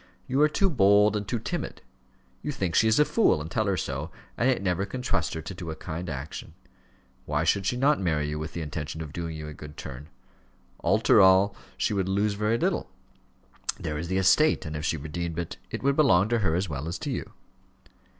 You 0.25 0.41
are 0.41 0.49
too 0.49 0.67
bold, 0.71 1.15
and 1.15 1.27
too 1.27 1.37
timid: 1.37 1.83
you 2.41 2.51
think 2.51 2.73
she 2.73 2.87
is 2.87 2.97
a 2.97 3.05
fool 3.05 3.39
and 3.39 3.51
tell 3.51 3.67
her 3.67 3.77
so, 3.77 4.09
and 4.35 4.49
yet 4.49 4.59
never 4.63 4.83
can 4.83 5.03
trust 5.03 5.35
her 5.35 5.43
to 5.43 5.53
do 5.53 5.69
a 5.69 5.75
kind 5.75 6.09
action. 6.09 6.55
Why 7.27 7.43
should 7.43 7.67
she 7.67 7.77
not 7.77 7.99
marry 8.01 8.27
you 8.27 8.39
with 8.39 8.53
the 8.53 8.61
intention 8.63 9.03
of 9.03 9.13
doing 9.13 9.35
you 9.37 9.47
a 9.47 9.53
good 9.53 9.77
turn? 9.77 10.09
After 10.83 11.21
all, 11.21 11.55
she 11.77 11.93
would 11.93 12.09
lose 12.09 12.33
very 12.33 12.57
little: 12.57 12.89
there 13.79 13.99
is 13.99 14.07
the 14.07 14.17
estate, 14.17 14.65
and 14.65 14.75
if 14.75 14.83
she 14.83 14.97
redeemed 14.97 15.37
it, 15.37 15.57
it 15.69 15.83
would 15.83 15.95
belong 15.95 16.29
to 16.29 16.39
her 16.39 16.55
as 16.55 16.67
well 16.67 16.87
as 16.87 16.97
to 16.97 17.11
you." 17.11 17.33